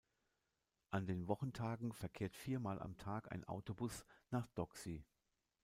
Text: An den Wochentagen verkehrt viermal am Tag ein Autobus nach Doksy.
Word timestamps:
An 0.89 1.05
den 1.05 1.27
Wochentagen 1.27 1.93
verkehrt 1.93 2.35
viermal 2.35 2.81
am 2.81 2.97
Tag 2.97 3.31
ein 3.31 3.43
Autobus 3.43 4.03
nach 4.31 4.47
Doksy. 4.47 5.05